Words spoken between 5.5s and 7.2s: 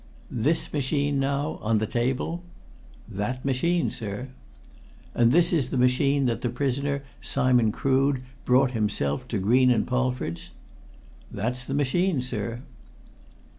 is the machine that the prisoner,